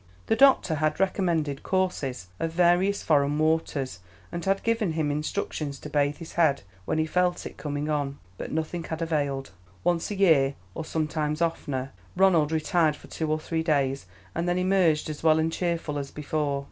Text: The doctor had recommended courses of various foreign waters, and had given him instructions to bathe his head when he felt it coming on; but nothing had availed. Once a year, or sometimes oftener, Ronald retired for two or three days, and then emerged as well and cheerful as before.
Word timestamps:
The 0.25 0.35
doctor 0.35 0.73
had 0.81 0.99
recommended 0.99 1.61
courses 1.61 2.29
of 2.39 2.51
various 2.51 3.03
foreign 3.03 3.37
waters, 3.37 3.99
and 4.31 4.43
had 4.43 4.63
given 4.63 4.93
him 4.93 5.11
instructions 5.11 5.77
to 5.77 5.91
bathe 5.91 6.17
his 6.17 6.33
head 6.33 6.63
when 6.85 6.97
he 6.97 7.05
felt 7.05 7.45
it 7.45 7.55
coming 7.55 7.87
on; 7.87 8.17
but 8.35 8.51
nothing 8.51 8.83
had 8.85 9.03
availed. 9.03 9.51
Once 9.83 10.09
a 10.09 10.15
year, 10.15 10.55
or 10.73 10.83
sometimes 10.85 11.39
oftener, 11.39 11.91
Ronald 12.17 12.51
retired 12.51 12.95
for 12.95 13.09
two 13.09 13.31
or 13.31 13.39
three 13.39 13.61
days, 13.61 14.07
and 14.33 14.49
then 14.49 14.57
emerged 14.57 15.07
as 15.07 15.21
well 15.21 15.37
and 15.37 15.53
cheerful 15.53 15.99
as 15.99 16.09
before. 16.09 16.59